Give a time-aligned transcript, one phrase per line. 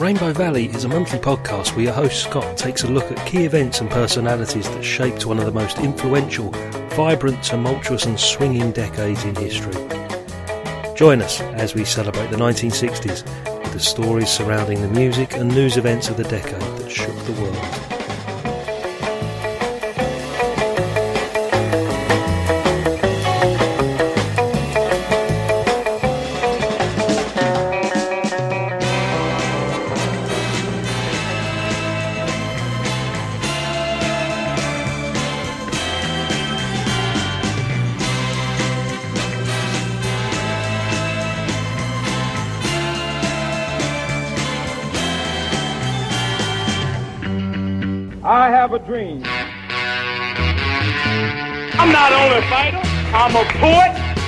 [0.00, 3.44] Rainbow Valley is a monthly podcast where your host Scott takes a look at key
[3.44, 6.48] events and personalities that shaped one of the most influential,
[6.96, 9.74] vibrant, tumultuous, and swinging decades in history.
[10.94, 13.26] Join us as we celebrate the 1960s
[13.62, 17.32] with the stories surrounding the music and news events of the decade that shook the
[17.32, 17.99] world.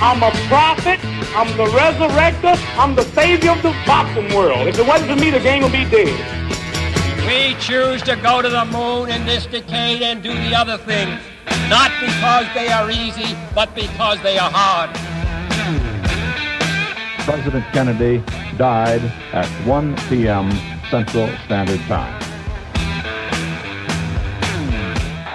[0.05, 0.99] I'm a prophet,
[1.33, 4.67] I'm the resurrector, I'm the savior of the boxing world.
[4.67, 6.11] If it wasn't for me, the game would be dead.
[7.25, 11.21] We choose to go to the moon in this decade and do the other things,
[11.69, 14.89] not because they are easy, but because they are hard.
[17.23, 18.21] President Kennedy
[18.57, 20.51] died at 1 p.m.
[20.91, 22.21] Central Standard Time.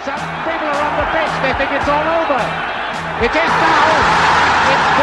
[0.05, 1.33] Some people are on the bench.
[1.41, 2.69] They think it's all over.
[3.25, 4.48] It is now.
[4.71, 4.99] It's.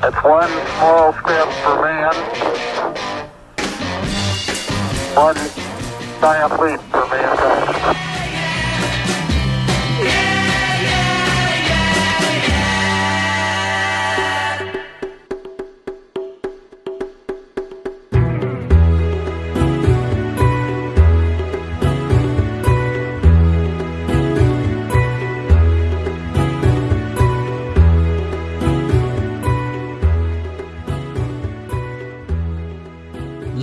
[0.00, 2.14] It's one small step for man,
[5.14, 5.36] one
[6.20, 8.07] giant leap for mankind.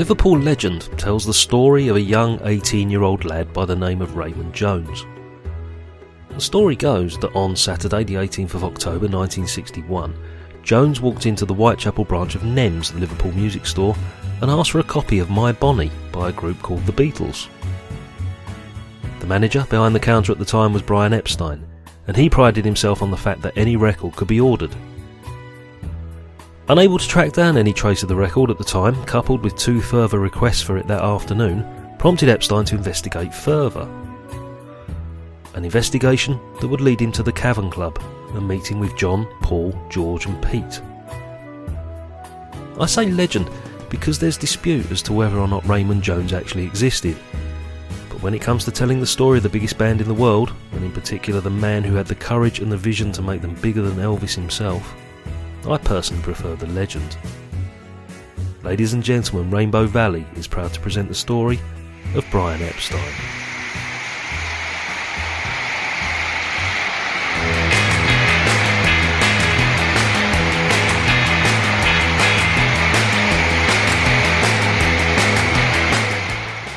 [0.05, 4.03] Liverpool legend tells the story of a young 18 year old lad by the name
[4.03, 5.03] of Raymond Jones.
[6.29, 10.15] The story goes that on Saturday, the 18th of October 1961,
[10.61, 13.95] Jones walked into the Whitechapel branch of NEMS, the Liverpool music store,
[14.43, 17.47] and asked for a copy of My Bonnie by a group called The Beatles.
[19.21, 21.65] The manager behind the counter at the time was Brian Epstein,
[22.05, 24.75] and he prided himself on the fact that any record could be ordered
[26.67, 29.79] Unable to track down any trace of the record at the time, coupled with two
[29.79, 31.63] further requests for it that afternoon,
[31.99, 33.87] prompted Epstein to investigate further.
[35.53, 38.01] An investigation that would lead him to the Cavern Club,
[38.33, 40.81] a meeting with John, Paul, George, and Pete.
[42.79, 43.47] I say legend
[43.91, 47.15] because there's dispute as to whether or not Raymond Jones actually existed.
[48.09, 50.51] But when it comes to telling the story of the biggest band in the world,
[50.71, 53.53] and in particular the man who had the courage and the vision to make them
[53.61, 54.95] bigger than Elvis himself,
[55.67, 57.17] I personally prefer the legend.
[58.61, 61.59] Ladies and gentlemen, Rainbow Valley is proud to present the story
[62.13, 62.99] of Brian Epstein.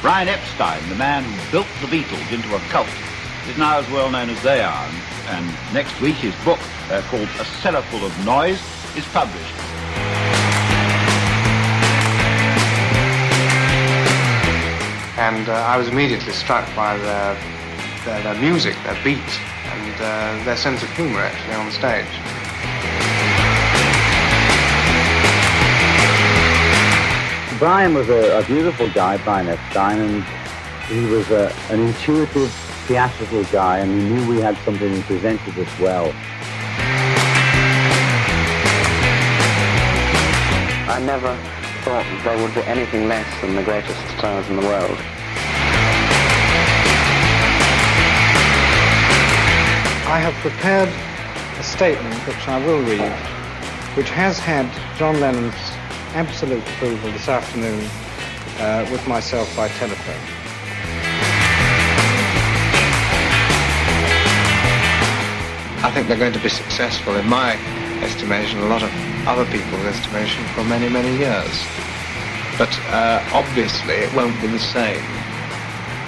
[0.01, 2.89] Brian Epstein, the man who built the Beatles into a cult,
[3.49, 4.89] is now as well known as they are.
[5.27, 6.59] And next week, his book,
[6.91, 9.55] uh, called A Cellar Full of Noise, is published.
[15.17, 17.35] And uh, I was immediately struck by their,
[18.05, 19.31] their, their music, their beat,
[19.67, 22.11] and uh, their sense of humor actually on stage.
[27.59, 30.25] Brian was a, a, beautiful guy, Brian Epstein, and
[30.87, 32.51] he was a, an intuitive,
[32.87, 36.15] theatrical guy, and he knew we had something presented as well.
[40.99, 41.33] I never
[41.85, 44.99] thought that they would be anything less than the greatest stars in the world.
[50.11, 50.89] I have prepared
[51.61, 53.13] a statement which I will read,
[53.97, 54.67] which has had
[54.99, 55.55] John Lennon's
[56.19, 57.89] absolute approval this afternoon
[58.59, 60.17] uh, with myself by telephone.
[65.81, 67.55] I think they're going to be successful in my
[68.03, 68.91] estimation, a lot of
[69.27, 71.65] other people's estimation for many, many years.
[72.59, 75.05] But uh, obviously it won't be the same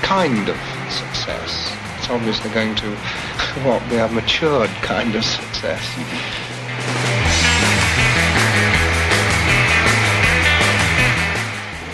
[0.02, 0.56] kind of
[0.90, 1.72] success.
[1.98, 2.90] It's obviously going to,
[3.64, 5.84] what, be a matured kind of success.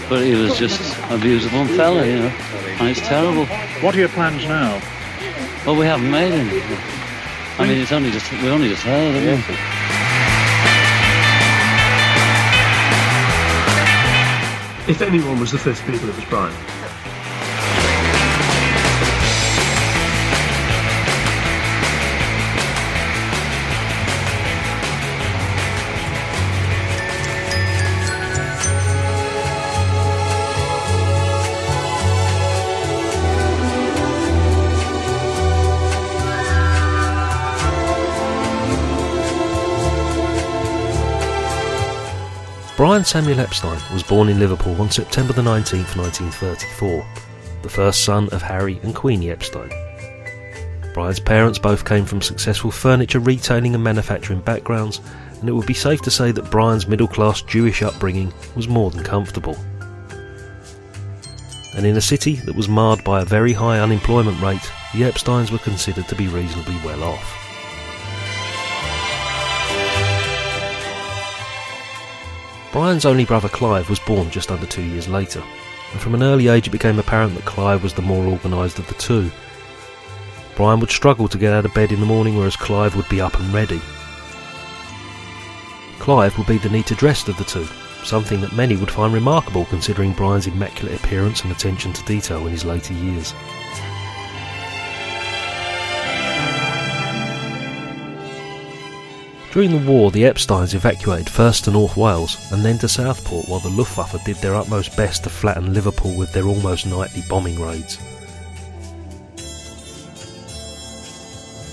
[0.08, 2.32] But he was just a beautiful fella, you know,
[2.78, 3.46] and it's terrible.
[3.82, 4.81] What are your plans now?
[5.66, 6.62] Well, we haven't made any.
[7.58, 9.75] I mean, it's only just, we only just heard, haven't we?
[14.88, 16.75] If anyone was the first people, it was Brian.
[42.76, 47.06] Brian Samuel Epstein was born in Liverpool on September the 19th, 1934,
[47.62, 49.70] the first son of Harry and Queenie Epstein.
[50.93, 55.00] Brian's parents both came from successful furniture retailing and manufacturing backgrounds,
[55.40, 58.90] and it would be safe to say that Brian's middle class Jewish upbringing was more
[58.90, 59.56] than comfortable.
[61.75, 65.50] And in a city that was marred by a very high unemployment rate, the Epsteins
[65.50, 67.45] were considered to be reasonably well off.
[72.76, 75.43] Brian's only brother Clive was born just under two years later,
[75.93, 78.87] and from an early age it became apparent that Clive was the more organised of
[78.87, 79.31] the two.
[80.56, 83.19] Brian would struggle to get out of bed in the morning, whereas Clive would be
[83.19, 83.81] up and ready.
[85.99, 87.64] Clive would be the neater dressed of the two,
[88.05, 92.52] something that many would find remarkable considering Brian's immaculate appearance and attention to detail in
[92.52, 93.32] his later years.
[99.56, 103.58] During the war, the Epsteins evacuated first to North Wales and then to Southport while
[103.58, 107.97] the Luftwaffe did their utmost best to flatten Liverpool with their almost nightly bombing raids.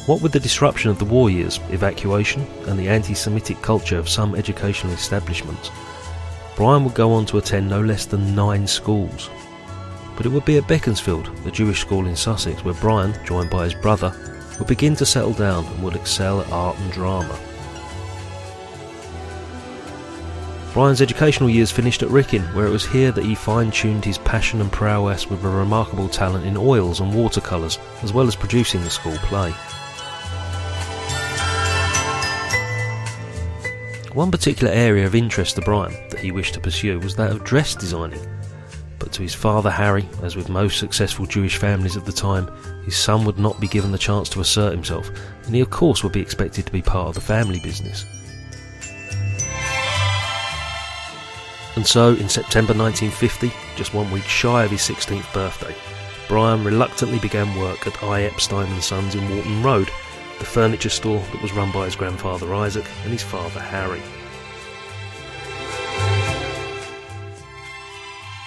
[0.05, 4.07] What with the disruption of the war years, evacuation, and the anti Semitic culture of
[4.07, 5.69] some educational establishments,
[6.55, 9.29] Brian would go on to attend no less than nine schools.
[10.15, 13.65] But it would be at Beaconsfield, a Jewish school in Sussex, where Brian, joined by
[13.65, 14.15] his brother,
[14.57, 17.37] would begin to settle down and would excel at art and drama.
[20.73, 24.17] Brian's educational years finished at Wrekin, where it was here that he fine tuned his
[24.17, 28.81] passion and prowess with a remarkable talent in oils and watercolours, as well as producing
[28.81, 29.51] the school play.
[34.13, 37.43] One particular area of interest to Brian that he wished to pursue was that of
[37.43, 38.27] dress designing.
[38.97, 42.49] But to his father Harry, as with most successful Jewish families of the time,
[42.83, 45.07] his son would not be given the chance to assert himself,
[45.45, 48.05] and he of course would be expected to be part of the family business.
[51.75, 55.75] And so, in September 1950, just one week shy of his 16th birthday,
[56.27, 58.23] Brian reluctantly began work at I.
[58.23, 59.89] Epstein and Sons in Walton Road,
[60.37, 64.01] the furniture store that was run by his grandfather Isaac and his father Harry.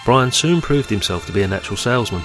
[0.05, 2.23] Brian soon proved himself to be a natural salesman,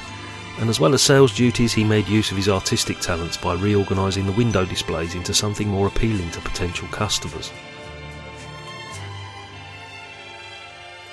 [0.59, 4.27] and as well as sales duties, he made use of his artistic talents by reorganising
[4.27, 7.51] the window displays into something more appealing to potential customers.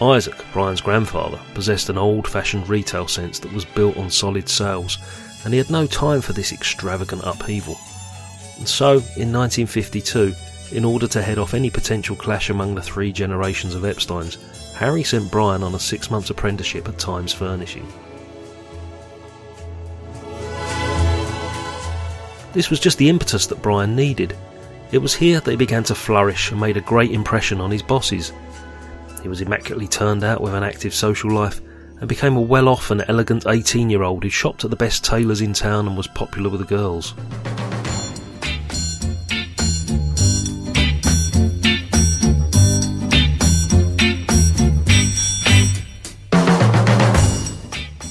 [0.00, 4.98] Isaac, Brian's grandfather, possessed an old fashioned retail sense that was built on solid sales,
[5.44, 7.78] and he had no time for this extravagant upheaval.
[8.58, 10.34] And so, in 1952,
[10.72, 14.36] in order to head off any potential clash among the three generations of Epsteins,
[14.74, 17.86] Harry sent Brian on a six month apprenticeship at Times Furnishing.
[22.52, 24.36] This was just the impetus that Brian needed.
[24.92, 27.82] It was here that he began to flourish and made a great impression on his
[27.82, 28.32] bosses,
[29.22, 31.60] he was immaculately turned out with an active social life
[32.00, 35.04] and became a well off and elegant 18 year old who shopped at the best
[35.04, 37.14] tailors in town and was popular with the girls.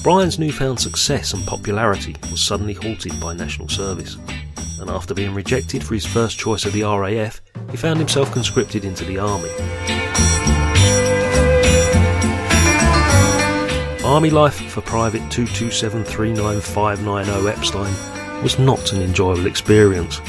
[0.02, 4.16] Brian's newfound success and popularity was suddenly halted by national service,
[4.80, 8.86] and after being rejected for his first choice of the RAF, he found himself conscripted
[8.86, 10.07] into the army.
[14.08, 17.92] Army life for Private 227395990 Epstein
[18.42, 20.22] was not an enjoyable experience.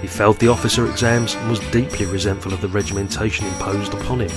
[0.00, 4.30] He failed the officer exams and was deeply resentful of the regimentation imposed upon him.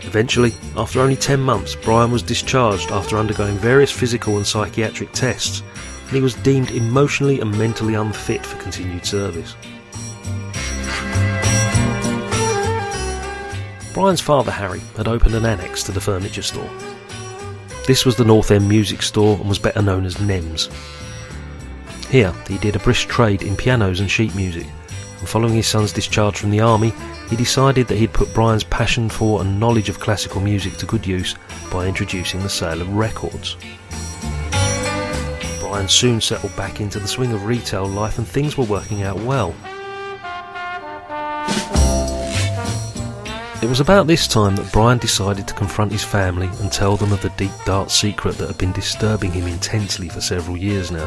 [0.00, 5.62] Eventually, after only 10 months, Brian was discharged after undergoing various physical and psychiatric tests,
[6.04, 9.54] and he was deemed emotionally and mentally unfit for continued service.
[13.92, 16.70] Brian's father, Harry, had opened an annex to the furniture store.
[17.86, 20.70] This was the North End Music Store and was better known as NEMS.
[22.08, 24.66] Here, he did a brisk trade in pianos and sheet music,
[25.18, 26.92] and following his son's discharge from the army,
[27.28, 31.06] he decided that he'd put Brian's passion for and knowledge of classical music to good
[31.06, 31.34] use
[31.72, 33.56] by introducing the sale of records.
[35.60, 39.18] Brian soon settled back into the swing of retail life and things were working out
[39.20, 39.54] well.
[43.62, 47.12] It was about this time that Brian decided to confront his family and tell them
[47.12, 51.06] of the deep dark secret that had been disturbing him intensely for several years now.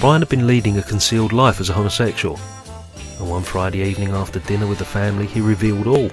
[0.00, 2.40] Brian had been leading a concealed life as a homosexual,
[3.20, 6.10] and one Friday evening after dinner with the family, he revealed all.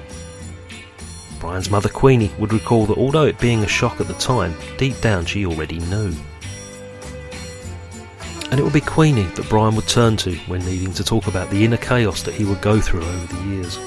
[1.39, 5.01] Brian's mother Queenie would recall that although it being a shock at the time, deep
[5.01, 6.13] down she already knew.
[8.55, 11.50] And it would be Queenie that Brian would turn to when needing to talk about
[11.50, 13.77] the inner chaos that he would go through over the years.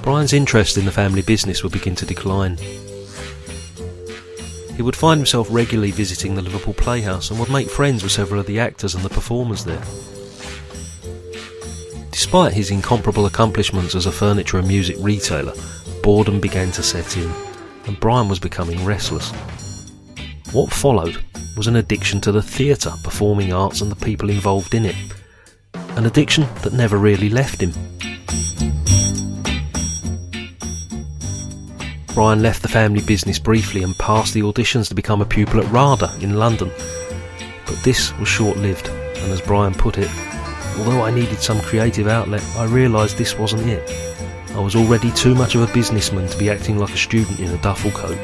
[0.00, 2.56] Brian's interest in the family business would begin to decline.
[4.76, 8.38] He would find himself regularly visiting the Liverpool Playhouse and would make friends with several
[8.38, 9.82] of the actors and the performers there.
[12.12, 15.54] Despite his incomparable accomplishments as a furniture and music retailer,
[16.04, 17.28] boredom began to set in,
[17.86, 19.32] and Brian was becoming restless.
[20.52, 21.18] What followed
[21.56, 24.96] was an addiction to the theatre, performing arts, and the people involved in it.
[25.96, 27.72] An addiction that never really left him.
[32.14, 35.70] Brian left the family business briefly and passed the auditions to become a pupil at
[35.70, 36.70] RADA in London.
[37.66, 40.10] But this was short lived, and as Brian put it,
[40.78, 43.82] Although I needed some creative outlet, I realised this wasn't it.
[44.54, 47.50] I was already too much of a businessman to be acting like a student in
[47.50, 48.16] a duffel coat.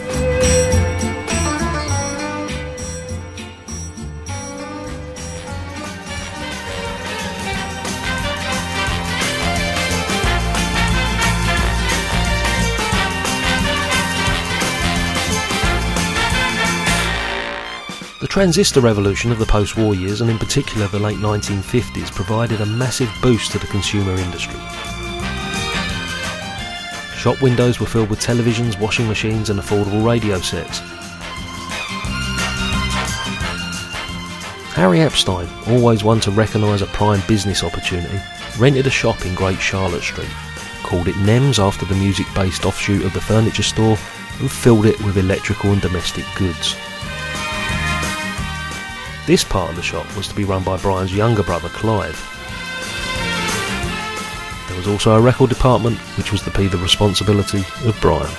[18.35, 22.67] Transistor revolution of the post war years, and in particular the late 1950s, provided a
[22.67, 24.59] massive boost to the consumer industry.
[27.17, 30.81] Shop windows were filled with televisions, washing machines, and affordable radio sets.
[34.75, 38.21] Harry Epstein, always one to recognise a prime business opportunity,
[38.59, 40.26] rented a shop in Great Charlotte Street,
[40.83, 43.97] called it Nems after the music based offshoot of the furniture store,
[44.41, 46.75] and filled it with electrical and domestic goods.
[49.26, 52.14] This part of the shop was to be run by Brian's younger brother Clive.
[54.69, 58.31] There was also a record department which was to be the responsibility of Brian.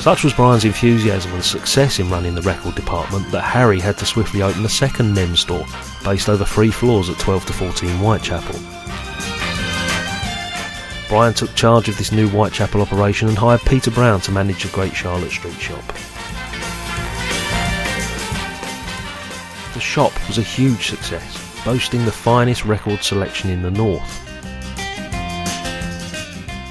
[0.00, 4.06] Such was Brian's enthusiasm and success in running the record department that Harry had to
[4.06, 5.66] swiftly open a second NEM store
[6.02, 8.58] based over three floors at 12 to 14 Whitechapel.
[11.10, 14.70] Brian took charge of this new Whitechapel operation and hired Peter Brown to manage the
[14.70, 15.84] Great Charlotte Street shop.
[19.78, 24.28] The shop was a huge success, boasting the finest record selection in the north.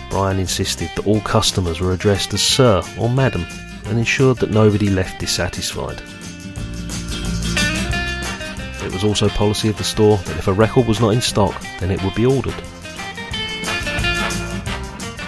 [0.09, 3.45] Brian insisted that all customers were addressed as Sir or Madam
[3.85, 6.01] and ensured that nobody left dissatisfied.
[8.85, 11.55] It was also policy of the store that if a record was not in stock,
[11.79, 12.61] then it would be ordered.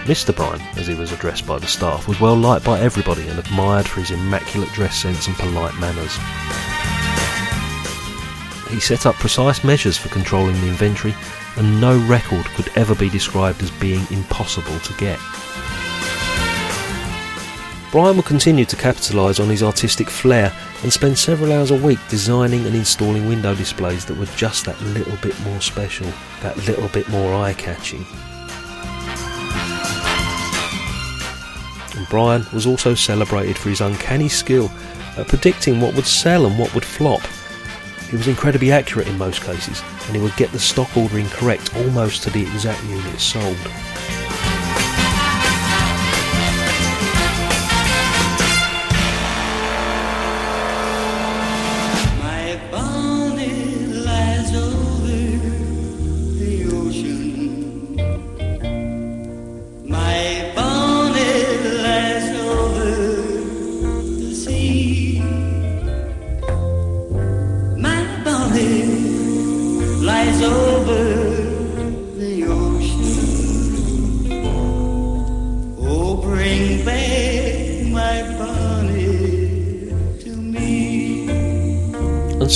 [0.04, 0.36] Mr.
[0.36, 3.88] Brian, as he was addressed by the staff, was well liked by everybody and admired
[3.88, 6.18] for his immaculate dress sense and polite manners
[8.70, 11.16] he set up precise measures for controlling the inventory,
[11.58, 15.20] and no record could ever be described as being impossible to get.
[17.92, 21.98] Brian would continue to capitalise on his artistic flair and spend several hours a week
[22.08, 26.06] designing and installing window displays that were just that little bit more special,
[26.42, 28.06] that little bit more eye catching.
[31.98, 34.70] And Brian was also celebrated for his uncanny skill
[35.18, 37.22] at predicting what would sell and what would flop
[38.10, 41.76] he was incredibly accurate in most cases, and he would get the stock ordering correct
[41.76, 43.58] almost to the exact unit sold.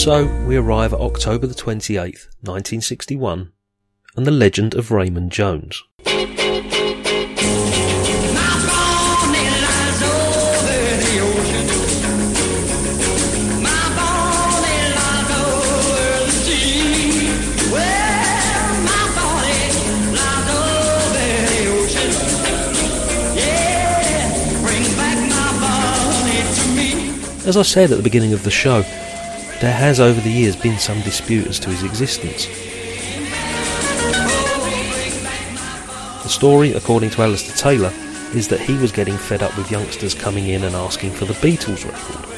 [0.03, 3.53] So we arrive at October the 28th, 1961,
[4.17, 5.81] and the legend of Raymond Jones.
[27.45, 28.83] As I said at the beginning of the show,
[29.61, 32.47] there has over the years been some dispute as to his existence.
[36.23, 37.93] The story, according to Alistair Taylor,
[38.33, 41.33] is that he was getting fed up with youngsters coming in and asking for the
[41.33, 42.29] Beatles record.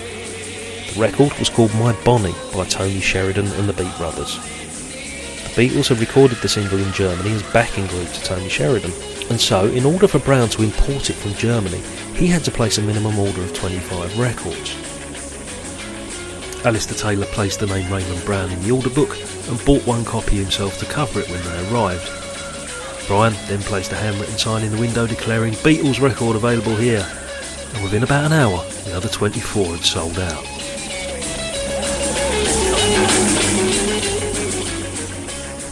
[0.94, 4.38] The record was called My Bonnie by Tony Sheridan and the Beat Brothers.
[4.38, 8.92] The Beatles had recorded the single in Germany as backing group to Tony Sheridan,
[9.30, 11.80] and so, in order for Brown to import it from Germany,
[12.16, 14.85] he had to place a minimum order of 25 records.
[16.66, 19.16] Alistair Taylor placed the name Raymond Brown in the order book
[19.48, 22.10] and bought one copy himself to cover it when they arrived.
[23.06, 27.08] Brian then placed a handwritten sign in the window declaring Beatles record available here,
[27.76, 30.44] and within about an hour, the other 24 had sold out.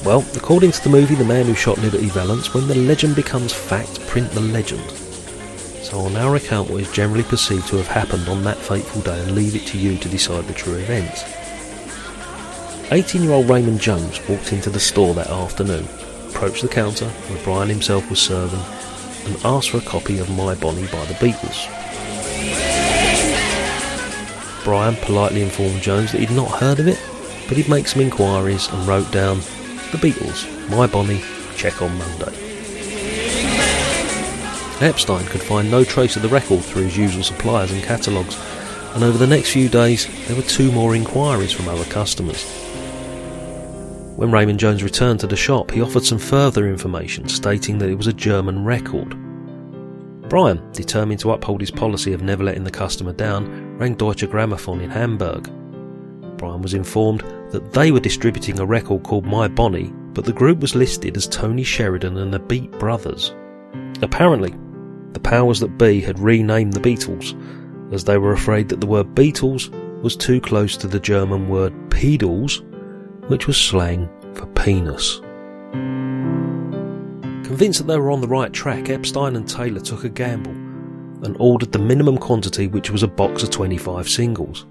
[0.05, 3.51] Well, according to the movie The Man Who Shot Liberty Valance, when the legend becomes
[3.51, 5.02] fact, print the legend.
[5.83, 9.19] So I'll now recount what is generally perceived to have happened on that fateful day
[9.19, 11.23] and leave it to you to decide the true events.
[12.91, 15.85] 18 year old Raymond Jones walked into the store that afternoon
[16.29, 18.61] approached the counter where Brian himself was serving
[19.25, 21.69] and asked for a copy of My Bonnie by the Beatles.
[24.63, 27.01] Brian politely informed Jones that he'd not heard of it,
[27.49, 29.39] but he'd make some inquiries and wrote down
[29.91, 31.23] The Beatles, My Bonnie,
[31.57, 32.42] check on Monday.
[34.81, 38.37] Epstein could find no trace of the record through his usual suppliers and catalogues,
[38.95, 42.43] and over the next few days there were two more inquiries from other customers.
[44.15, 47.95] When Raymond Jones returned to the shop, he offered some further information stating that it
[47.95, 49.17] was a German record.
[50.29, 54.81] Brian, determined to uphold his policy of never letting the customer down, rang Deutsche Grammophon
[54.81, 55.49] in Hamburg.
[56.37, 57.21] Brian was informed
[57.51, 61.27] that they were distributing a record called My Bonnie, but the group was listed as
[61.27, 63.33] Tony Sheridan and the Beat Brothers.
[64.01, 64.53] Apparently,
[65.13, 67.33] the powers that be had renamed the Beatles,
[67.93, 69.69] as they were afraid that the word Beatles
[70.01, 72.61] was too close to the German word Pedals
[73.27, 75.19] which was slang for penis.
[77.47, 81.37] Convinced that they were on the right track, Epstein and Taylor took a gamble and
[81.39, 84.65] ordered the minimum quantity, which was a box of 25 singles.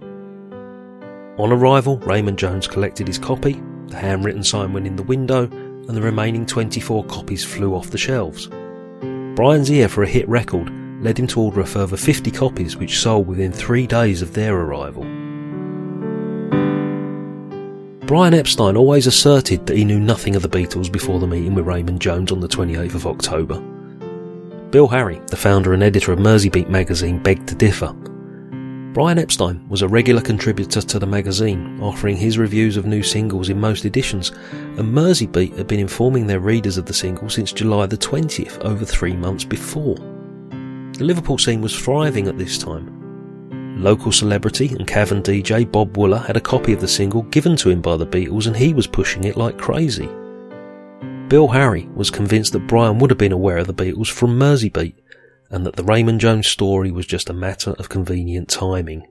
[1.38, 5.88] On arrival, Raymond Jones collected his copy, the handwritten sign went in the window, and
[5.88, 8.50] the remaining 24 copies flew off the shelves.
[9.34, 10.70] Brian's ear for a hit record
[11.02, 14.54] led him to order a further 50 copies, which sold within three days of their
[14.54, 15.02] arrival.
[18.06, 21.66] Brian Epstein always asserted that he knew nothing of the Beatles before the meeting with
[21.66, 23.58] Raymond Jones on the 28th of October.
[24.70, 27.94] Bill Harry, the founder and editor of Merseybeat magazine, begged to differ.
[28.92, 33.48] Brian Epstein was a regular contributor to the magazine, offering his reviews of new singles
[33.48, 37.86] in most editions, and Merseybeat had been informing their readers of the single since July
[37.86, 39.96] the 20th, over three months before.
[39.96, 43.02] The Liverpool scene was thriving at this time,
[43.78, 47.70] Local celebrity and cavern DJ Bob Wooler had a copy of the single given to
[47.70, 50.08] him by the Beatles and he was pushing it like crazy.
[51.28, 54.94] Bill Harry was convinced that Brian would have been aware of the Beatles from Merseybeat
[55.52, 59.06] and that the Raymond Jones story was just a matter of convenient timing.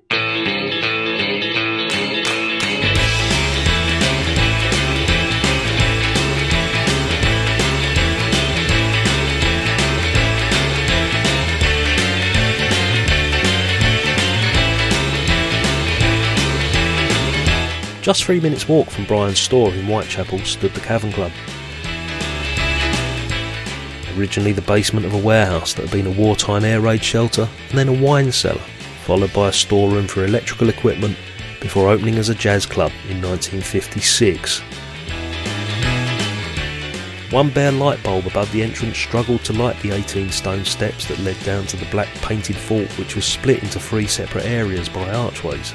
[18.02, 21.32] Just three minutes' walk from Brian's store in Whitechapel stood the Cavern Club.
[24.18, 27.78] Originally the basement of a warehouse that had been a wartime air raid shelter and
[27.78, 28.62] then a wine cellar,
[29.06, 31.18] followed by a storeroom for electrical equipment
[31.62, 34.62] before opening as a jazz club in 1956.
[37.32, 41.20] One bare light bulb above the entrance struggled to light the 18 stone steps that
[41.20, 45.10] led down to the black painted vault which was split into three separate areas by
[45.10, 45.74] archways.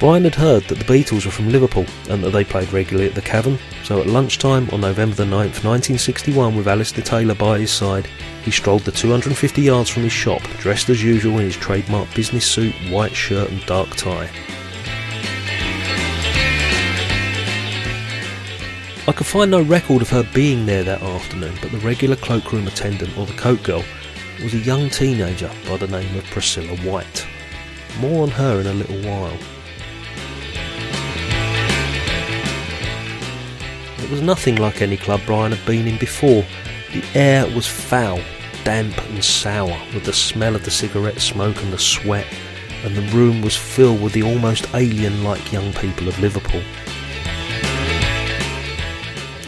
[0.00, 3.14] Brian had heard that the Beatles were from Liverpool and that they played regularly at
[3.14, 3.56] the Cavern,
[3.92, 8.06] so at lunchtime on November the 9th, 1961, with Alistair Taylor by his side,
[8.42, 12.50] he strolled the 250 yards from his shop, dressed as usual in his trademark business
[12.50, 14.30] suit, white shirt, and dark tie.
[19.06, 22.66] I could find no record of her being there that afternoon, but the regular cloakroom
[22.66, 23.84] attendant or the coat girl
[24.42, 27.26] was a young teenager by the name of Priscilla White.
[28.00, 29.36] More on her in a little while.
[34.12, 36.44] Was nothing like any club Brian had been in before.
[36.92, 38.20] The air was foul,
[38.62, 42.26] damp and sour, with the smell of the cigarette smoke and the sweat,
[42.84, 46.60] and the room was filled with the almost alien like young people of Liverpool.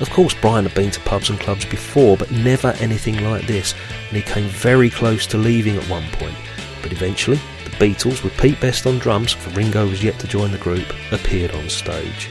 [0.00, 3.74] Of course, Brian had been to pubs and clubs before, but never anything like this,
[4.09, 6.37] and he came very close to leaving at one point,
[6.83, 10.53] But eventually, the Beatles, with Pete Best on drums, for Ringo was yet to join
[10.53, 12.31] the group, appeared on stage.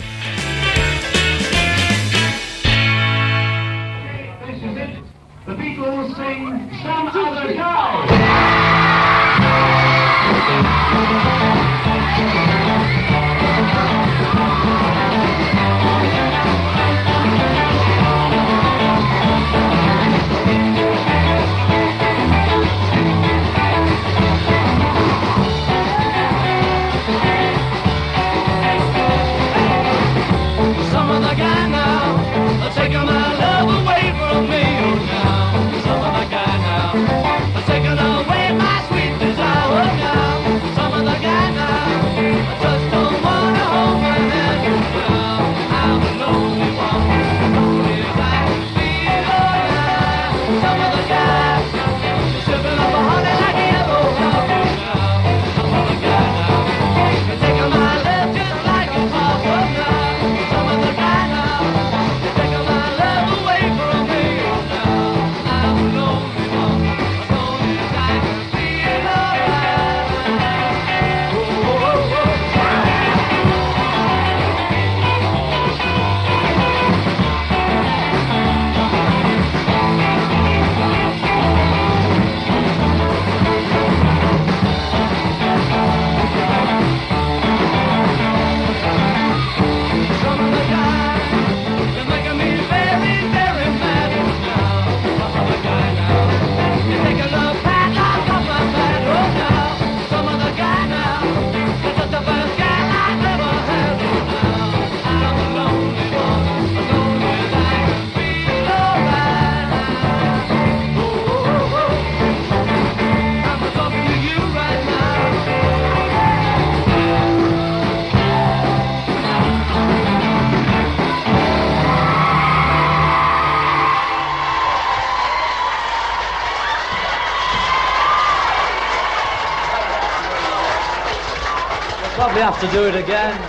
[132.43, 133.39] Have to do it again.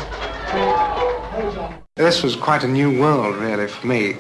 [1.97, 4.15] This was quite a new world, really, for me.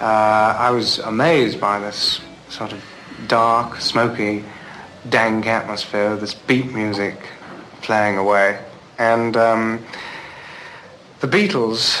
[0.00, 2.80] Uh, I was amazed by this sort of
[3.26, 4.44] dark, smoky,
[5.08, 7.28] dank atmosphere, this beat music
[7.82, 8.60] playing away.
[8.98, 9.84] And um,
[11.18, 11.98] the Beatles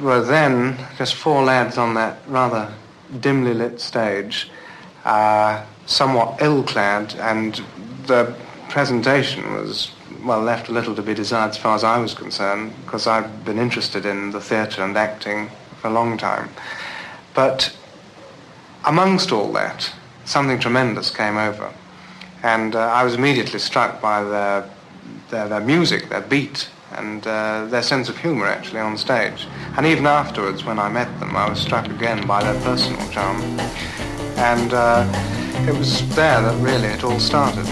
[0.00, 2.72] were then just four lads on that rather
[3.20, 4.48] dimly lit stage,
[5.04, 7.60] uh, somewhat ill-clad, and
[8.06, 8.34] the
[8.70, 9.90] presentation was,
[10.24, 13.44] well, left a little to be desired as far as I was concerned, because I've
[13.44, 16.48] been interested in the theatre and acting for a long time.
[17.34, 17.74] But
[18.84, 19.92] amongst all that,
[20.24, 21.72] something tremendous came over.
[22.42, 24.70] And uh, I was immediately struck by their,
[25.30, 29.46] their, their music, their beat, and uh, their sense of humour actually on stage.
[29.76, 33.40] And even afterwards, when I met them, I was struck again by their personal charm.
[34.36, 35.06] And uh,
[35.68, 37.66] it was there that really it all started.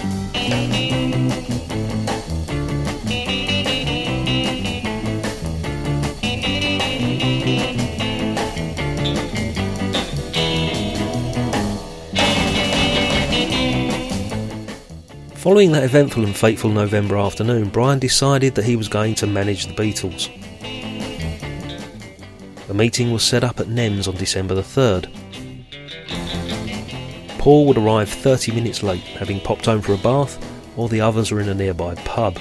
[15.41, 19.65] Following that eventful and fateful November afternoon, Brian decided that he was going to manage
[19.65, 20.29] the Beatles.
[22.69, 25.09] A meeting was set up at Nems on December the 3rd.
[27.39, 30.35] Paul would arrive 30 minutes late, having popped home for a bath,
[30.75, 32.35] while the others were in a nearby pub.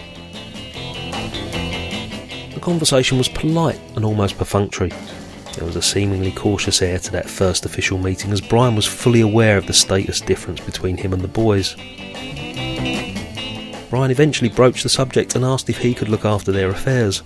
[2.53, 4.93] The conversation was polite and almost perfunctory.
[5.55, 9.23] There was a seemingly cautious air to that first official meeting as Brian was fully
[9.23, 11.77] aware of the status difference between him and the boys.
[13.91, 17.23] Brian eventually broached the subject and asked if he could look after their affairs.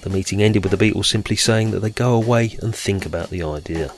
[0.00, 3.28] The meeting ended with the Beatles simply saying that they go away and think about
[3.28, 3.92] the idea.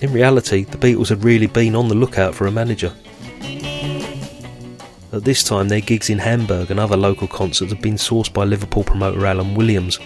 [0.00, 2.94] In reality, the Beatles had really been on the lookout for a manager.
[5.12, 8.44] At this time, their gigs in Hamburg and other local concerts had been sourced by
[8.44, 9.98] Liverpool promoter Alan Williams.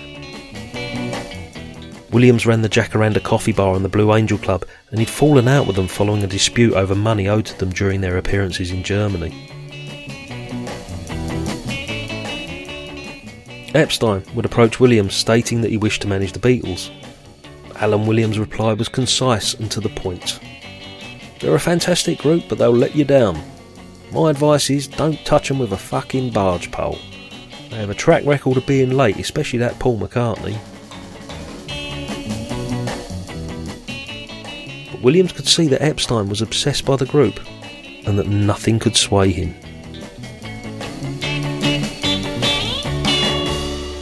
[2.16, 5.66] Williams ran the Jacaranda Coffee Bar and the Blue Angel Club, and he'd fallen out
[5.66, 9.50] with them following a dispute over money owed to them during their appearances in Germany.
[13.74, 16.90] Epstein would approach Williams stating that he wished to manage the Beatles.
[17.83, 20.40] Alan Williams' reply was concise and to the point.
[21.38, 23.38] They're a fantastic group, but they'll let you down.
[24.11, 26.98] My advice is don't touch them with a fucking barge pole.
[27.68, 30.59] They have a track record of being late, especially that Paul McCartney.
[35.06, 37.38] Williams could see that Epstein was obsessed by the group
[38.08, 39.54] and that nothing could sway him.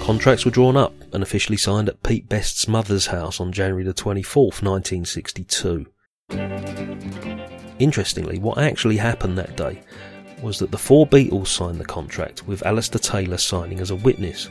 [0.02, 3.92] Contracts were drawn up and officially signed at Pete Best's mother's house on January the
[3.92, 5.84] 24th, 1962.
[7.78, 9.82] Interestingly, what actually happened that day
[10.40, 14.48] was that the four Beatles signed the contract with Alistair Taylor signing as a witness.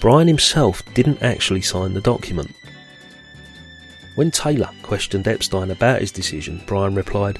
[0.00, 2.50] Brian himself didn't actually sign the document.
[4.14, 7.38] When Taylor questioned Epstein about his decision, Brian replied,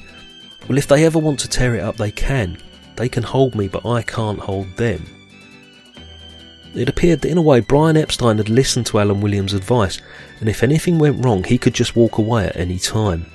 [0.67, 2.57] Well, if they ever want to tear it up, they can.
[2.95, 5.05] They can hold me, but I can't hold them.
[6.73, 9.99] It appeared that in a way Brian Epstein had listened to Alan Williams' advice,
[10.39, 13.25] and if anything went wrong, he could just walk away at any time.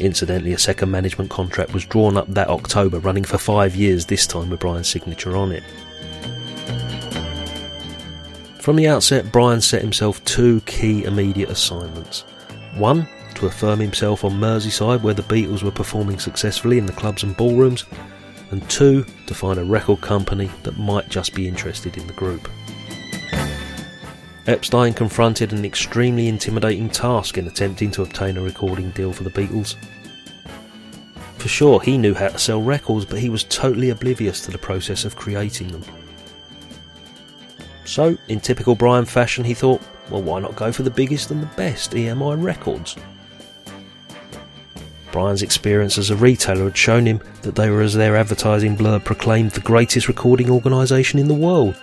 [0.00, 4.26] Incidentally, a second management contract was drawn up that October, running for five years, this
[4.26, 5.62] time with Brian's signature on it.
[8.68, 12.26] From the outset, Brian set himself two key immediate assignments.
[12.76, 17.22] One, to affirm himself on Merseyside, where the Beatles were performing successfully in the clubs
[17.22, 17.86] and ballrooms,
[18.50, 22.46] and two, to find a record company that might just be interested in the group.
[24.46, 29.30] Epstein confronted an extremely intimidating task in attempting to obtain a recording deal for the
[29.30, 29.76] Beatles.
[31.38, 34.58] For sure, he knew how to sell records, but he was totally oblivious to the
[34.58, 35.84] process of creating them.
[37.88, 41.42] So, in typical Brian fashion, he thought, well, why not go for the biggest and
[41.42, 42.96] the best, EMI Records?
[45.10, 49.04] Brian's experience as a retailer had shown him that they were, as their advertising blurb
[49.04, 51.76] proclaimed, the greatest recording organisation in the world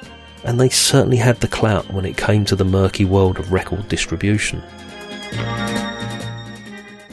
[0.46, 3.88] and they certainly had the clout when it came to the murky world of record
[3.90, 4.62] distribution.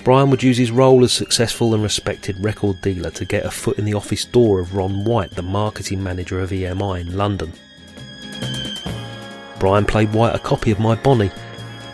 [0.05, 3.79] Brian would use his role as successful and respected record dealer to get a foot
[3.79, 7.53] in the office door of Ron White, the marketing manager of EMI in London.
[9.63, 11.31] Brian played White a copy of My Bonnie,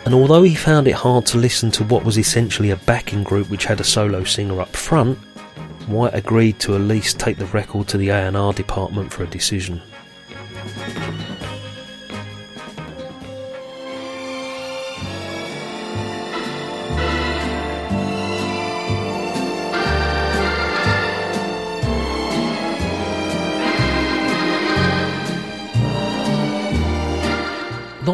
[0.03, 3.47] and although he found it hard to listen to what was essentially a backing group
[3.51, 5.19] which had a solo singer up front,
[5.85, 9.83] White agreed to at least take the record to the A&R department for a decision.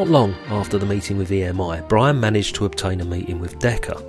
[0.06, 4.00] Not long after the meeting with EMI, Brian managed to obtain a meeting with Decca.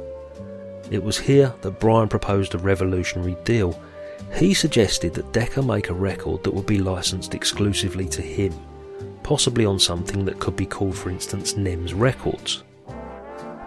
[0.90, 3.80] It was here that Brian proposed a revolutionary deal.
[4.34, 8.52] He suggested that Decca make a record that would be licensed exclusively to him,
[9.22, 12.62] possibly on something that could be called, for instance, NEMS Records.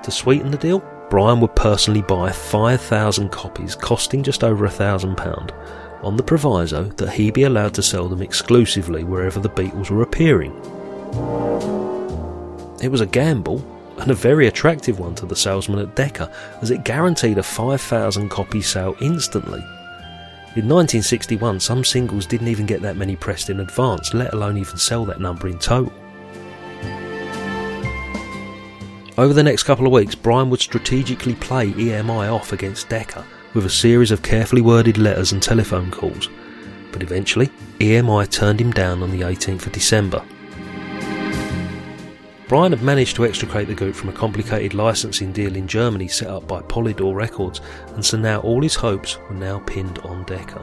[0.04, 5.18] To sweeten the deal, Brian would personally buy 5,000 copies, costing just over a thousand
[5.18, 5.52] pound,
[6.04, 10.04] on the proviso that he be allowed to sell them exclusively wherever the Beatles were
[10.04, 10.54] appearing.
[12.82, 13.65] It was a gamble,
[13.98, 18.30] and a very attractive one to the salesman at Decca, as it guaranteed a 5,000
[18.30, 19.60] copy sale instantly.
[20.56, 24.78] In 1961, some singles didn't even get that many pressed in advance, let alone even
[24.78, 25.94] sell that number in total.
[29.18, 33.65] Over the next couple of weeks, Brian would strategically play EMI off against Decca with
[33.65, 36.30] a series of carefully worded letters and telephone calls,
[36.94, 40.24] but eventually EMI turned him down on the 18th of December.
[42.50, 46.30] Brian had managed to extricate the group from a complicated licensing deal in Germany set
[46.30, 47.62] up by Polydor Records,
[47.94, 50.58] and so now all his hopes were now pinned on Decca.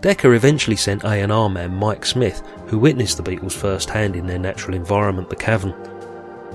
[0.00, 4.74] Decca eventually sent A&R man Mike Smith, who witnessed the Beatles firsthand in their natural
[4.74, 5.72] environment, the Cavern.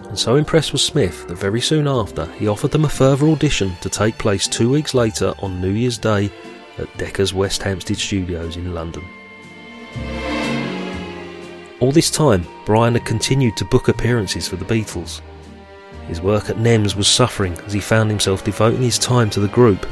[0.09, 3.77] And so impressed was Smith that very soon after he offered them a further audition
[3.79, 6.29] to take place two weeks later on New Year's Day
[6.77, 9.05] at Decca's West Hampstead Studios in London.
[11.79, 15.21] All this time, Brian had continued to book appearances for the Beatles.
[16.07, 19.47] His work at NEMS was suffering as he found himself devoting his time to the
[19.47, 19.87] group,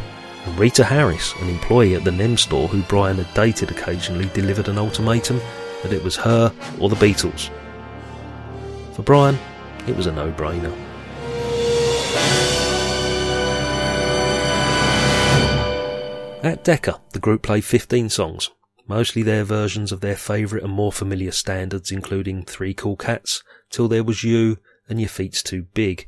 [0.45, 4.67] and Rita Harris, an employee at the NEMS store who Brian had dated occasionally, delivered
[4.67, 5.39] an ultimatum
[5.81, 7.49] that it was her or the Beatles.
[8.93, 9.37] For Brian,
[9.87, 10.75] it was a no brainer.
[16.43, 18.49] At Decca, the group played 15 songs,
[18.87, 23.87] mostly their versions of their favourite and more familiar standards, including Three Cool Cats, Till
[23.87, 24.57] There Was You,
[24.89, 26.07] and Your Feet's Too Big.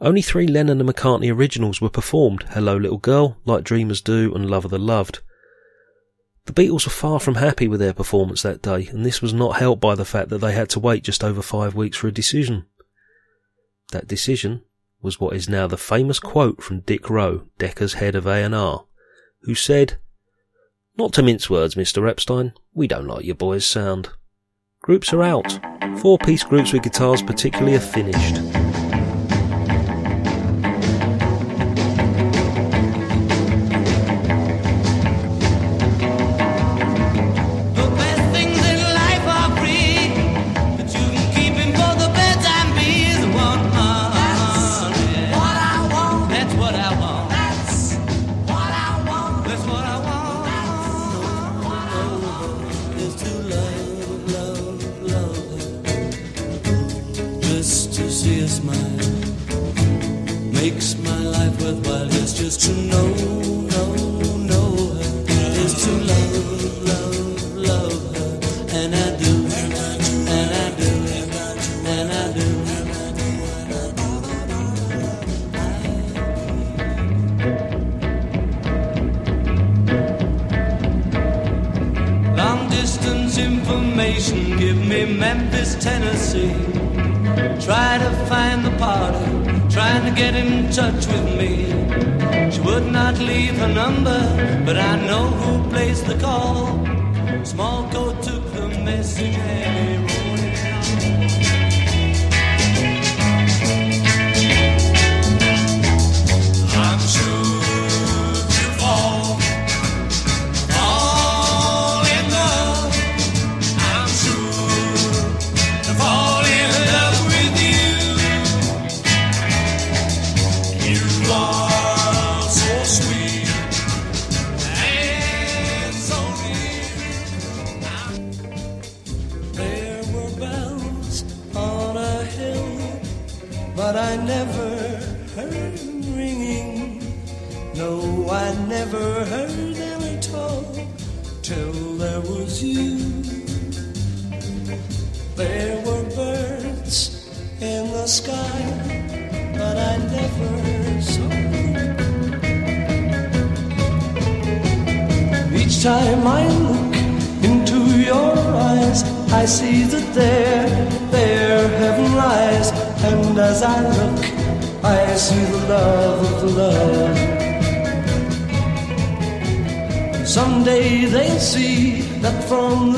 [0.00, 4.50] Only three Lennon and McCartney originals were performed Hello Little Girl, Like Dreamers Do, and
[4.50, 5.20] Love of the Loved.
[6.46, 9.58] The Beatles were far from happy with their performance that day, and this was not
[9.58, 12.12] helped by the fact that they had to wait just over five weeks for a
[12.12, 12.66] decision.
[13.92, 14.62] That decision
[15.00, 18.84] was what is now the famous quote from Dick Rowe, Decca's head of A&R,
[19.42, 19.98] who said,
[20.96, 22.08] not to mince words, Mr.
[22.08, 24.10] Epstein, we don't like your boy's sound.
[24.82, 25.58] Groups are out.
[26.00, 28.61] Four piece groups with guitars particularly are finished.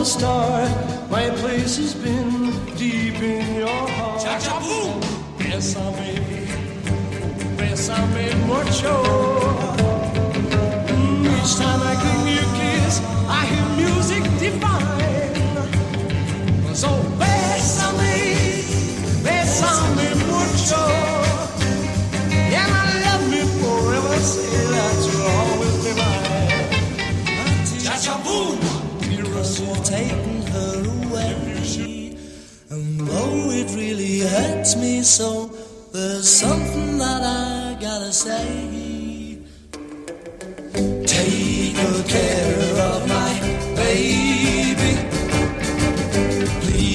[0.04, 0.93] star.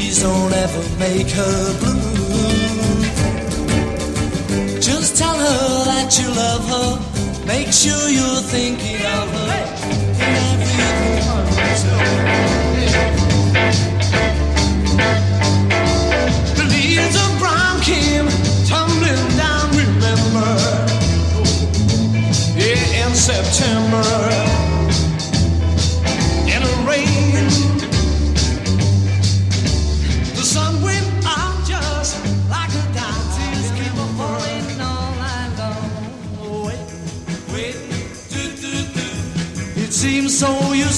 [0.09, 2.01] Please don't ever make her blue.
[4.81, 6.97] Just tell her that you love her.
[7.45, 9.49] Make sure you're thinking of her.
[10.19, 10.89] Everyone.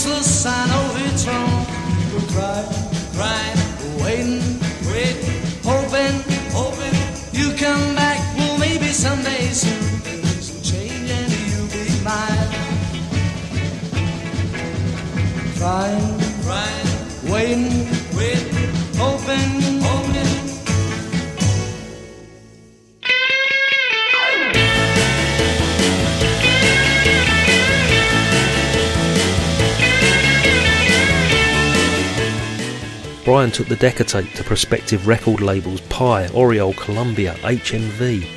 [0.03, 1.65] useless, I know it's wrong.
[2.33, 2.69] Crying,
[3.13, 3.59] crying,
[4.03, 6.15] waiting, waiting, hoping,
[6.51, 6.95] hoping
[7.31, 8.19] you come back.
[8.37, 10.01] Well, maybe someday soon
[10.63, 12.49] change and you'll be mine.
[15.57, 16.10] Crying.
[33.31, 38.27] Brian took the Decca tape to prospective record labels Pye, Oriole, Columbia, HMV,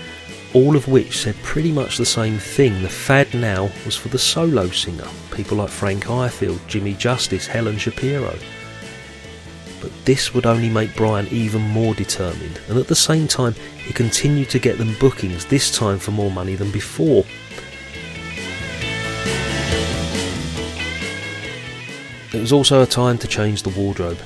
[0.55, 2.81] all of which said pretty much the same thing.
[2.81, 7.77] The fad now was for the solo singer, people like Frank Ifield, Jimmy Justice, Helen
[7.77, 8.39] Shapiro.
[9.81, 13.93] But this would only make Brian even more determined, and at the same time, he
[13.93, 17.25] continued to get them bookings, this time for more money than before.
[22.33, 24.21] It was also a time to change the wardrobe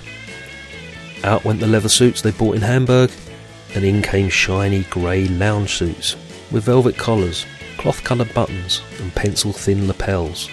[1.45, 3.11] went the leather suits they bought in Hamburg,
[3.75, 6.17] and in came shiny grey lounge suits
[6.51, 7.45] with velvet collars,
[7.77, 10.49] cloth coloured buttons, and pencil thin lapels.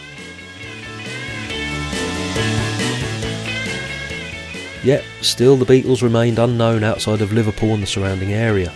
[4.83, 8.71] Yet, still the Beatles remained unknown outside of Liverpool and the surrounding area.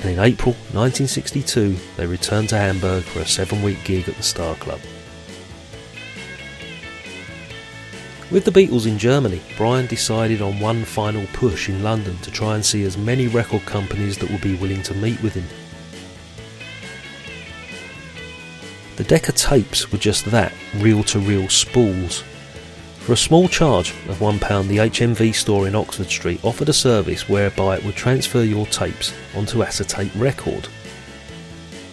[0.00, 4.22] And in April 1962, they returned to Hamburg for a seven week gig at the
[4.22, 4.80] Star Club.
[8.32, 12.54] With the Beatles in Germany, Brian decided on one final push in London to try
[12.54, 15.44] and see as many record companies that would be willing to meet with him.
[18.96, 22.24] The Decca tapes were just that, reel to reel spools.
[23.00, 27.28] For a small charge of £1, the HMV store in Oxford Street offered a service
[27.28, 30.68] whereby it would transfer your tapes onto acetate record.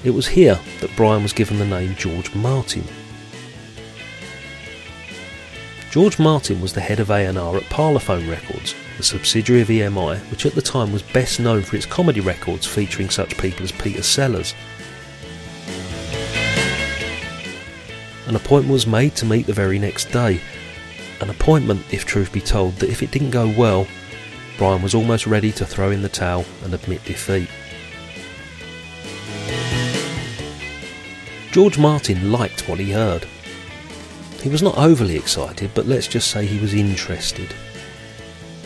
[0.06, 2.86] It was here that Brian was given the name George Martin.
[5.92, 10.46] George Martin was the head of A&R at Parlophone Records, a subsidiary of EMI, which
[10.46, 14.04] at the time was best known for its comedy records featuring such people as Peter
[14.04, 14.54] Sellers.
[18.28, 20.40] An appointment was made to meet the very next day.
[21.22, 23.88] An appointment, if truth be told, that if it didn't go well,
[24.60, 27.50] Brian was almost ready to throw in the towel and admit defeat.
[31.52, 33.26] George Martin liked what he heard.
[34.42, 37.54] He was not overly excited, but let's just say he was interested.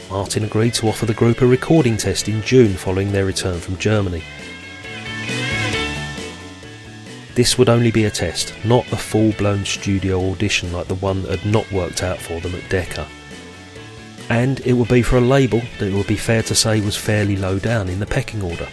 [0.10, 3.78] Martin agreed to offer the group a recording test in June following their return from
[3.78, 4.24] Germany.
[7.34, 11.24] This would only be a test, not a full blown studio audition like the one
[11.24, 13.08] that had not worked out for them at Decca.
[14.30, 16.96] And it would be for a label that it would be fair to say was
[16.96, 18.68] fairly low down in the pecking order.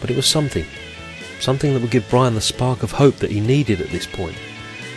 [0.00, 0.66] But it was something,
[1.40, 4.36] something that would give Brian the spark of hope that he needed at this point.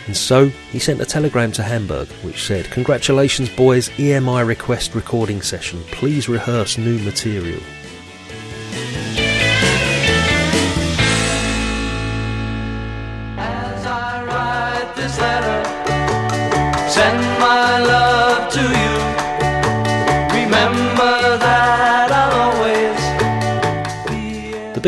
[0.06, 5.42] And so he sent a telegram to Hamburg which said, Congratulations, boys, EMI request recording
[5.42, 5.82] session.
[5.90, 7.60] Please rehearse new material.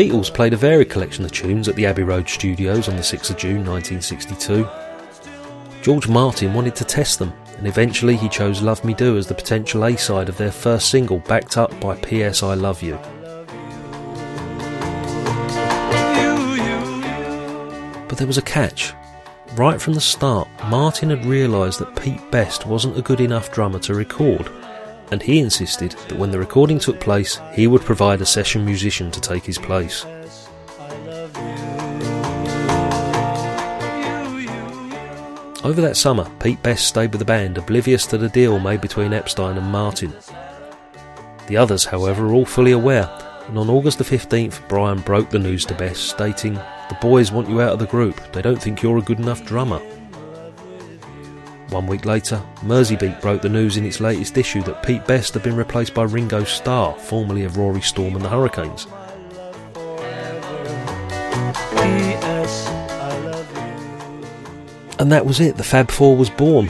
[0.01, 3.29] Beatles played a varied collection of tunes at the Abbey Road studios on the 6th
[3.29, 4.67] of June 1962.
[5.83, 9.35] George Martin wanted to test them, and eventually he chose Love Me Do as the
[9.35, 12.41] potential A side of their first single, backed up by P.S.
[12.41, 12.95] I Love You.
[18.07, 18.93] But there was a catch.
[19.53, 23.77] Right from the start, Martin had realised that Pete Best wasn't a good enough drummer
[23.77, 24.49] to record,
[25.11, 29.11] and he insisted that when the recording took place, he would provide a session musician
[29.11, 30.05] to take his place.
[35.63, 39.13] Over that summer, Pete Best stayed with the band, oblivious to the deal made between
[39.13, 40.11] Epstein and Martin.
[41.47, 43.07] The others, however, are all fully aware,
[43.47, 47.47] and on August the 15th, Brian broke the news to Best, stating, The boys want
[47.47, 49.79] you out of the group, they don't think you're a good enough drummer.
[51.71, 55.43] One week later, Merseybeat broke the news in its latest issue that Pete Best had
[55.43, 58.87] been replaced by Ringo Starr, formerly of Rory Storm and the Hurricanes.
[64.99, 66.69] And that was it, the Fab Four was born.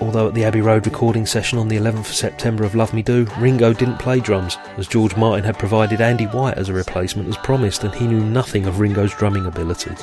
[0.00, 3.02] Although at the Abbey Road recording session on the 11th of September of Love Me
[3.02, 7.28] Do, Ringo didn't play drums, as George Martin had provided Andy White as a replacement
[7.28, 9.94] as promised, and he knew nothing of Ringo's drumming ability.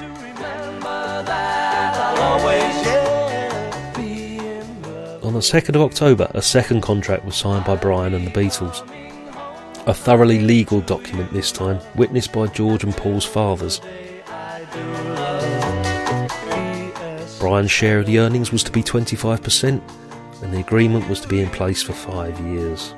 [5.30, 8.82] On the 2nd of October, a second contract was signed by Brian and the Beatles.
[9.86, 13.80] A thoroughly legal document this time, witnessed by George and Paul's fathers.
[17.40, 19.80] Brian's share of the earnings was to be 25%,
[20.42, 22.96] and the agreement was to be in place for five years.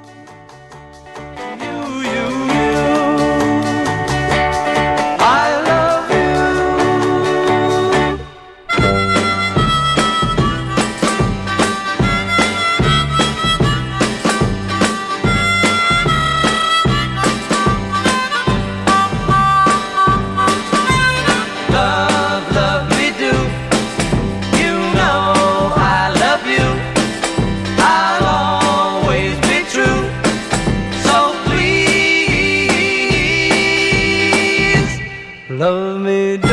[35.62, 36.48] Love me do.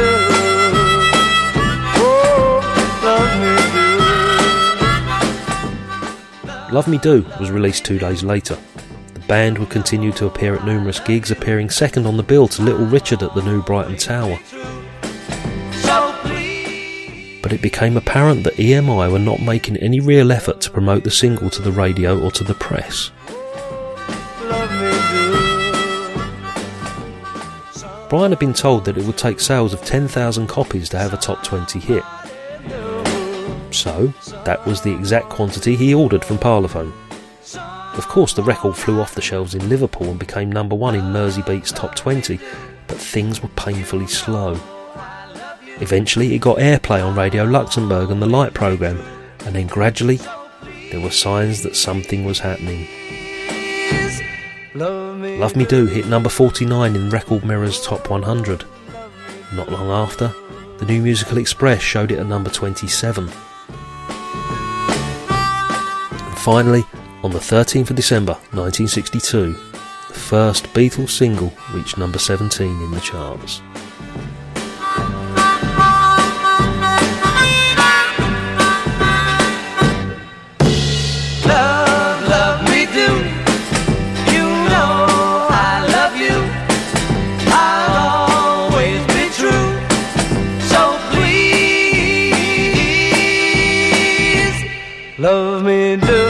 [1.97, 2.61] Oh,
[3.03, 3.57] love me
[6.69, 6.75] do.
[6.75, 8.59] Love Me Do was released two days later.
[9.15, 12.61] The band would continue to appear at numerous gigs, appearing second on the bill to
[12.61, 14.39] Little Richard at the New Brighton Tower.
[17.43, 21.11] But it became apparent that EMI were not making any real effort to promote the
[21.11, 23.11] single to the radio or to the press.
[28.09, 31.19] Brian had been told that it would take sales of 10,000 copies to have a
[31.19, 32.03] top 20 hit.
[33.71, 34.13] So,
[34.45, 36.93] that was the exact quantity he ordered from Parlophone.
[37.99, 41.13] Of course, the record flew off the shelves in Liverpool and became number one in
[41.13, 42.39] Merseybeat's top 20,
[42.87, 44.59] but things were painfully slow.
[45.81, 49.03] Eventually, it got airplay on Radio Luxembourg and the Light programme,
[49.45, 50.19] and then gradually,
[50.91, 52.87] there were signs that something was happening.
[55.19, 58.65] Love Me Do hit number 49 in Record Mirror's Top 100.
[59.53, 60.33] Not long after,
[60.77, 63.25] the New Musical Express showed it at number 27.
[66.15, 66.85] And finally,
[67.25, 73.01] on the 13th of December 1962, the first Beatles single reached number 17 in the
[73.01, 73.61] charts.
[95.19, 96.28] Love me do.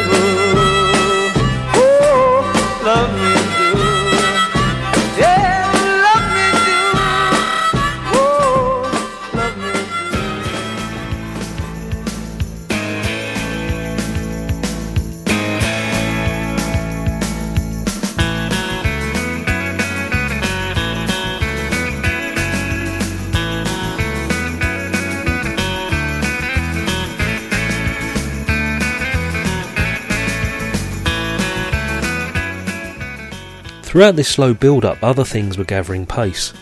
[33.99, 36.53] Throughout this slow build up, other things were gathering pace.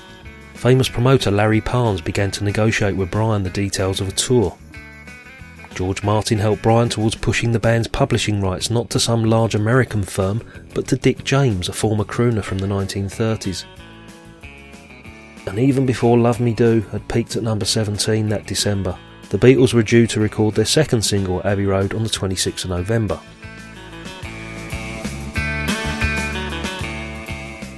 [0.55, 4.57] Famous promoter Larry Parnes began to negotiate with Brian the details of a tour.
[5.75, 10.03] George Martin helped Brian towards pushing the band's publishing rights not to some large American
[10.03, 10.41] firm,
[10.73, 13.67] but to Dick James, a former crooner from the 1930s.
[15.47, 18.97] And even before Love Me Do had peaked at number 17 that December,
[19.29, 22.71] the Beatles were due to record their second single, Abbey Road, on the 26th of
[22.71, 23.21] November.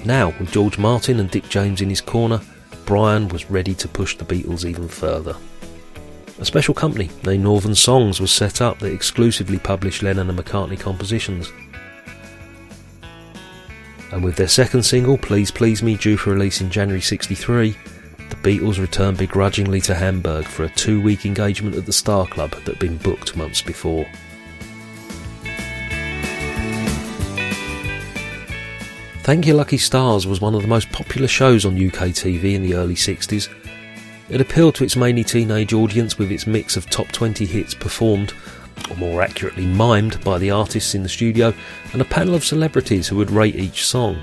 [0.09, 2.40] Now, with George Martin and Dick James in his corner,
[2.86, 5.36] Brian was ready to push the Beatles even further.
[6.38, 10.80] A special company named Northern Songs was set up that exclusively published Lennon and McCartney
[10.80, 11.52] compositions.
[14.11, 17.76] And with their second single, Please Please Me, due for release in January 63,
[18.30, 22.52] the Beatles returned begrudgingly to Hamburg for a two week engagement at the Star Club
[22.52, 24.06] that had been booked months before.
[29.28, 32.62] Thank Your Lucky Stars was one of the most popular shows on UK TV in
[32.62, 33.54] the early 60s.
[34.30, 38.32] It appealed to its mainly teenage audience with its mix of top 20 hits performed,
[38.88, 41.52] or more accurately mimed, by the artists in the studio
[41.92, 44.16] and a panel of celebrities who would rate each song.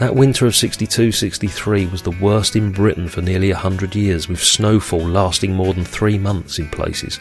[0.00, 4.28] That winter of 62 63 was the worst in Britain for nearly a hundred years,
[4.28, 7.20] with snowfall lasting more than three months in places.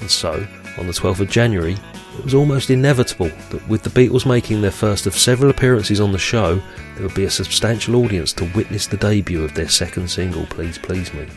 [0.00, 0.46] And so,
[0.80, 1.76] on the 12th of January,
[2.18, 6.10] it was almost inevitable that with the Beatles making their first of several appearances on
[6.10, 6.60] the show,
[6.94, 10.78] there would be a substantial audience to witness the debut of their second single, Please
[10.78, 11.28] Please Me.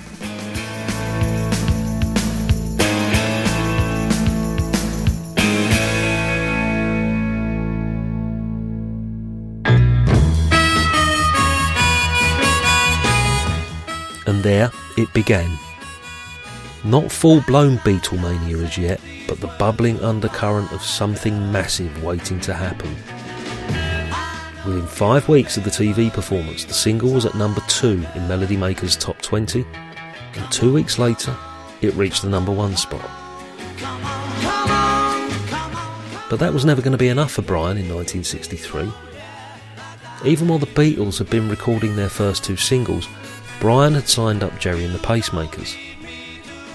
[14.26, 15.60] And there it began.
[16.86, 22.54] Not full blown Beatlemania as yet, but the bubbling undercurrent of something massive waiting to
[22.54, 22.94] happen.
[24.66, 28.58] Within five weeks of the TV performance, the single was at number two in Melody
[28.58, 29.66] Maker's top 20,
[30.36, 31.34] and two weeks later,
[31.82, 33.10] it reached the number one spot.
[36.30, 38.92] But that was never going to be enough for Brian in 1963.
[40.26, 43.08] Even while the Beatles had been recording their first two singles,
[43.62, 45.78] Brian had signed up Gerry and the Pacemakers.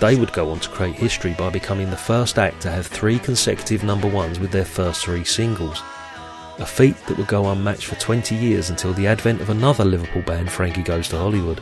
[0.00, 3.18] They would go on to create history by becoming the first act to have three
[3.18, 5.82] consecutive number ones with their first three singles.
[6.58, 10.22] A feat that would go unmatched for 20 years until the advent of another Liverpool
[10.22, 11.60] band, Frankie Goes to Hollywood.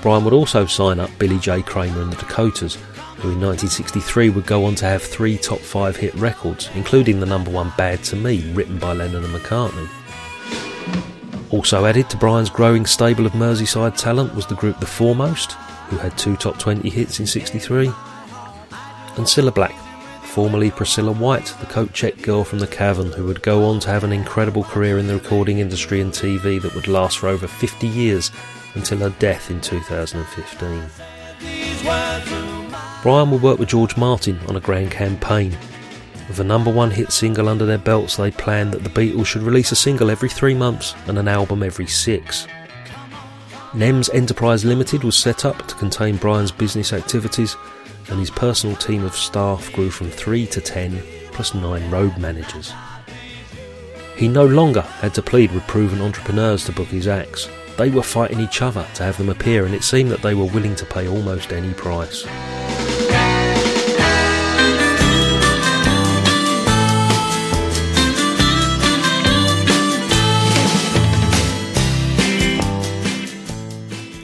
[0.00, 1.62] Brian would also sign up Billy J.
[1.62, 2.76] Kramer and the Dakotas,
[3.16, 7.26] who in 1963 would go on to have three top five hit records, including the
[7.26, 9.88] number one Bad to Me, written by Lennon and McCartney.
[11.52, 15.56] Also added to Brian's growing stable of Merseyside talent was the group The Fourmost,
[15.90, 19.74] who had two top 20 hits in 63, and Cilla Black,
[20.22, 23.90] formerly Priscilla White, the coat check girl from the Cavern, who would go on to
[23.90, 27.48] have an incredible career in the recording industry and TV that would last for over
[27.48, 28.30] 50 years
[28.74, 30.84] until her death in 2015.
[33.02, 35.56] Brian would work with George Martin on a grand campaign.
[36.28, 39.42] With a number one hit single under their belts, they planned that the Beatles should
[39.42, 42.46] release a single every three months and an album every six.
[43.72, 47.56] NEMS Enterprise Limited was set up to contain Brian's business activities,
[48.08, 51.00] and his personal team of staff grew from three to ten,
[51.30, 52.72] plus nine road managers.
[54.16, 57.48] He no longer had to plead with proven entrepreneurs to book his acts.
[57.78, 60.46] They were fighting each other to have them appear, and it seemed that they were
[60.46, 62.26] willing to pay almost any price.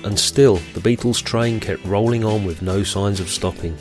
[0.07, 3.77] And still, the Beatles train kept rolling on with no signs of stopping.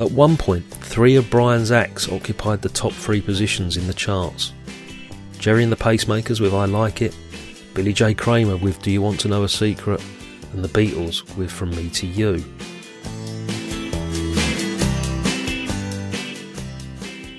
[0.00, 4.54] At one point, three of Brian's acts occupied the top three positions in the charts.
[5.38, 7.14] Gerry and the Pacemakers with I Like It,
[7.74, 8.14] Billy J.
[8.14, 10.02] Kramer with Do You Want to Know a Secret,
[10.54, 12.42] and the Beatles with From Me to You.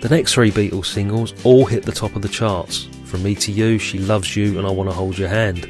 [0.01, 2.87] The next three Beatles singles all hit the top of the charts.
[3.11, 5.63] From Me to You, She Loves You, and I Want to Hold Your Hand.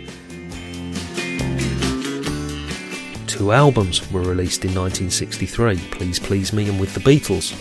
[3.26, 7.58] Two albums were released in 1963 Please Please Me and With the Beatles.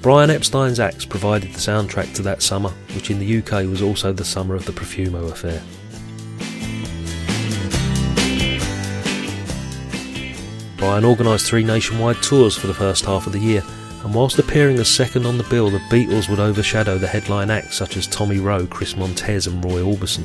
[0.00, 4.12] Brian Epstein's acts provided the soundtrack to that summer, which in the UK was also
[4.12, 5.60] the summer of the Profumo affair.
[10.76, 13.64] Brian organised three nationwide tours for the first half of the year,
[14.04, 17.76] and whilst appearing as second on the bill, the Beatles would overshadow the headline acts
[17.76, 20.24] such as Tommy Roe, Chris Montez, and Roy Orbison.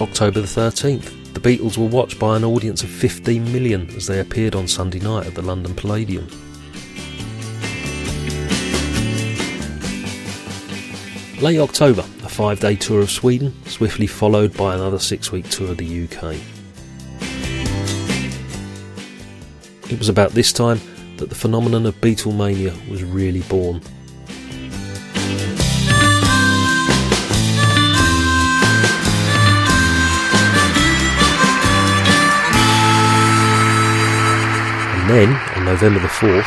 [0.00, 4.20] October the 13th, the Beatles were watched by an audience of 15 million as they
[4.20, 6.26] appeared on Sunday night at the London Palladium.
[11.40, 15.72] Late October, a five day tour of Sweden, swiftly followed by another six week tour
[15.72, 16.61] of the UK.
[19.92, 20.80] It was about this time
[21.18, 23.82] that the phenomenon of Beatlemania was really born.
[34.96, 36.46] And then, on November the 4th,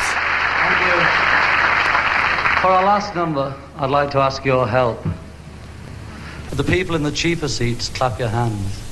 [2.60, 5.06] For our last number, I'd like to ask your help.
[6.50, 8.82] The people in the cheaper seats, clap your hands.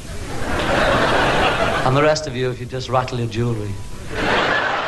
[1.84, 3.74] and the rest of you, if you just rattle your jewellery.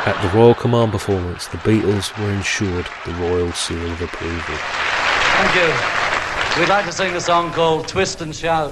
[0.07, 4.55] At the Royal Command performance, the Beatles were ensured the Royal Seal of Approval.
[4.55, 6.61] Thank you.
[6.61, 8.71] We'd like to sing a song called Twist and Shout.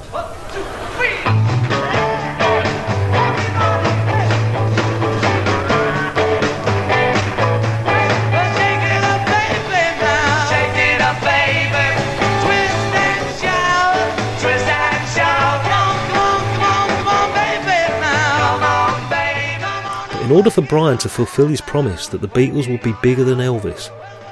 [20.36, 23.90] Order for Brian to fulfill his promise that the Beatles would be bigger than Elvis,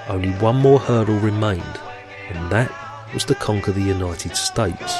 [0.09, 1.79] only one more hurdle remained,
[2.27, 2.69] and that
[3.13, 4.97] was to conquer the United States.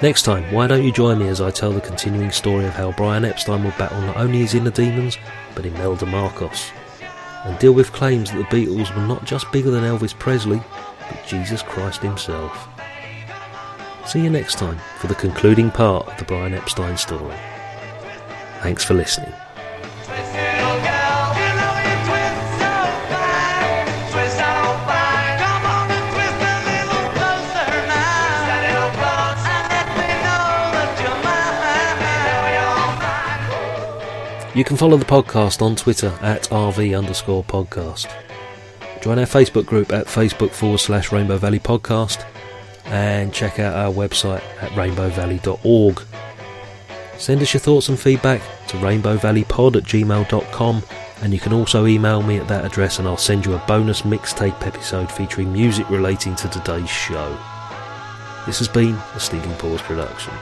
[0.00, 2.92] Next time, why don't you join me as I tell the continuing story of how
[2.92, 5.18] Brian Epstein will battle not only his inner demons,
[5.54, 6.70] but Imelda Marcos,
[7.44, 10.62] and deal with claims that the Beatles were not just bigger than Elvis Presley,
[11.10, 12.68] but Jesus Christ himself.
[14.06, 17.36] See you next time for the concluding part of the Brian Epstein story.
[18.62, 19.32] Thanks for listening.
[34.58, 38.12] You can follow the podcast on Twitter at RV underscore podcast.
[39.00, 42.24] Join our Facebook group at Facebook forward slash Rainbow Valley Podcast
[42.86, 46.02] and check out our website at rainbowvalley.org.
[47.16, 50.82] Send us your thoughts and feedback to rainbowvalleypod at gmail.com
[51.22, 54.02] and you can also email me at that address and I'll send you a bonus
[54.02, 57.36] mixtape episode featuring music relating to today's show.
[58.46, 60.32] This has been a Stinking Paws production.